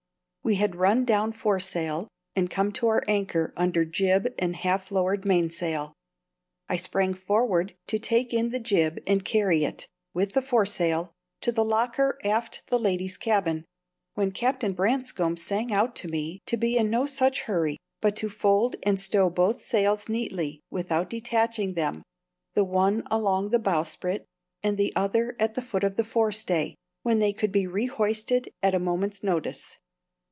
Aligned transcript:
We 0.43 0.55
had 0.55 0.75
run 0.75 1.05
down 1.05 1.33
foresail 1.33 2.07
and 2.35 2.49
come 2.49 2.71
to 2.71 2.87
our 2.87 3.03
anchor 3.07 3.53
under 3.55 3.85
jib 3.85 4.25
and 4.39 4.55
half 4.55 4.89
lowered 4.89 5.23
mainsail. 5.23 5.93
I 6.67 6.77
sprang 6.77 7.13
forward 7.13 7.75
to 7.85 7.99
take 7.99 8.33
in 8.33 8.49
the 8.49 8.59
jib 8.59 8.97
and 9.05 9.23
carry 9.23 9.63
it, 9.63 9.85
with 10.15 10.33
the 10.33 10.41
foresail, 10.41 11.13
to 11.41 11.51
the 11.51 11.63
locker 11.63 12.17
abaft 12.23 12.63
the 12.71 12.79
ladies' 12.79 13.17
cabin, 13.19 13.65
when 14.15 14.31
Captain 14.31 14.73
Branscome 14.73 15.37
sang 15.37 15.71
out 15.71 15.95
to 15.97 16.07
me 16.07 16.41
to 16.47 16.57
be 16.57 16.75
in 16.75 16.89
no 16.89 17.05
such 17.05 17.41
hurry, 17.41 17.77
but 18.01 18.15
to 18.15 18.27
fold 18.27 18.77
and 18.81 18.99
stow 18.99 19.29
both 19.29 19.61
sails 19.61 20.09
neatly 20.09 20.59
without 20.71 21.07
detaching 21.07 21.75
them 21.75 22.01
the 22.55 22.63
one 22.65 23.03
along 23.11 23.51
the 23.51 23.59
bowsprit, 23.59 24.25
the 24.63 24.91
other 24.95 25.35
at 25.39 25.53
the 25.53 25.61
foot 25.61 25.83
of 25.83 25.97
the 25.97 26.03
fore 26.03 26.31
stay, 26.31 26.73
when 27.03 27.19
they 27.19 27.31
could 27.31 27.51
be 27.51 27.67
re 27.67 27.85
hoisted 27.85 28.49
at 28.63 28.73
a 28.75 28.79
moment's 28.79 29.21
notice. 29.21 29.77